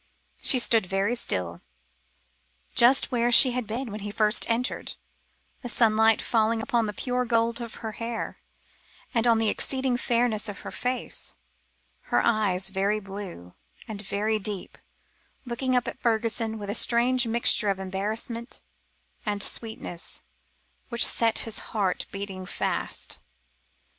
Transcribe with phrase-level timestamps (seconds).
[0.41, 1.61] She stood very still,
[2.73, 4.95] just where she had been when he first entered,
[5.61, 8.39] the sunlight falling upon the pure gold of her hair,
[9.13, 11.35] and on the exceeding fairness of her face;
[12.05, 13.53] her eyes very blue,
[13.87, 14.79] and very deep,
[15.45, 18.63] looking up at Fergusson with a strange mixture of embarrassment
[19.23, 20.23] and sweetness,
[20.89, 23.19] which set his heart beating fast.